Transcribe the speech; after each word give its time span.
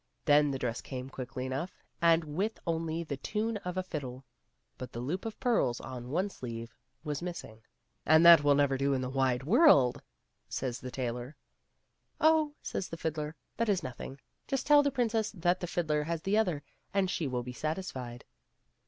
Then 0.25 0.49
the 0.49 0.57
dress 0.57 0.81
came 0.81 1.11
quickly 1.11 1.45
enough, 1.45 1.75
and 2.01 2.23
with 2.23 2.57
only 2.65 3.03
the 3.03 3.17
tune 3.17 3.57
of 3.57 3.77
a 3.77 3.83
fiddle. 3.83 4.23
But 4.79 4.91
the 4.91 4.99
loop 4.99 5.27
of 5.27 5.39
pearls 5.39 5.79
on 5.79 6.09
one 6.09 6.27
sleeve 6.31 6.73
was 7.03 7.21
missing." 7.21 7.61
And 8.07 8.25
that 8.25 8.43
will 8.43 8.55
never 8.55 8.79
do 8.79 8.95
in 8.95 9.01
the 9.01 9.11
wide 9.11 9.43
world," 9.43 10.01
says 10.49 10.79
the 10.79 10.89
tailor." 10.89 11.35
Oh," 12.29 12.55
says 12.63 12.89
the 12.89 12.97
fiddler," 12.97 13.35
that 13.57 13.69
is 13.69 13.83
nothing; 13.83 14.17
just 14.47 14.65
tell 14.65 14.81
the 14.81 14.89
princess 14.89 15.29
that 15.37 15.59
the 15.59 15.67
fiddler 15.67 16.01
has 16.05 16.23
the 16.23 16.35
other, 16.35 16.63
and 16.91 17.07
she 17.07 17.27
will 17.27 17.43
be 17.43 17.53
satisfied." 17.53 18.25